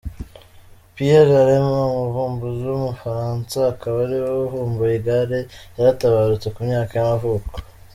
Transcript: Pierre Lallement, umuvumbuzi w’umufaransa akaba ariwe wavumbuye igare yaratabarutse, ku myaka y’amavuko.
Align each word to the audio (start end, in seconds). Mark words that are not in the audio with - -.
Pierre 0.95 1.27
Lallement, 1.33 1.85
umuvumbuzi 1.93 2.63
w’umufaransa 2.67 3.57
akaba 3.73 3.97
ariwe 4.05 4.29
wavumbuye 4.39 4.93
igare 4.99 5.39
yaratabarutse, 5.77 6.47
ku 6.55 6.59
myaka 6.69 6.93
y’amavuko. 6.99 7.53